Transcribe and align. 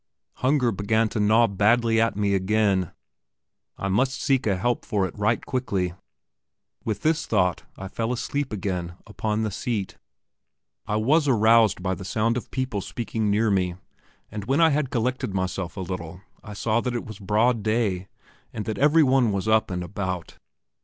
Hunger 0.37 0.71
began 0.71 1.09
to 1.09 1.19
gnaw 1.19 1.45
badly 1.45 2.01
at 2.01 2.15
me 2.17 2.33
again; 2.33 2.91
I 3.77 3.87
must 3.87 4.19
seek 4.19 4.47
a 4.47 4.57
help 4.57 4.83
for 4.83 5.05
it 5.05 5.15
right 5.15 5.45
quickly. 5.45 5.93
With 6.83 7.03
this 7.03 7.27
thought 7.27 7.65
I 7.77 7.87
fell 7.87 8.11
asleep 8.11 8.51
again 8.51 8.95
upon 9.05 9.43
the 9.43 9.51
seat.... 9.51 9.99
I 10.87 10.95
was 10.95 11.27
aroused 11.27 11.83
by 11.83 11.93
the 11.93 12.03
sound 12.03 12.35
of 12.35 12.49
people 12.49 12.81
speaking 12.81 13.29
near 13.29 13.51
me, 13.51 13.75
and 14.31 14.45
when 14.45 14.59
I 14.59 14.71
had 14.71 14.89
collected 14.89 15.35
myself 15.35 15.77
a 15.77 15.81
little 15.81 16.21
I 16.43 16.53
saw 16.53 16.81
that 16.81 16.95
it 16.95 17.05
was 17.05 17.19
broad 17.19 17.61
day, 17.61 18.07
and 18.51 18.65
that 18.65 18.79
every 18.79 19.03
one 19.03 19.31
was 19.31 19.47
up 19.47 19.69
and 19.69 19.83
about. 19.83 20.39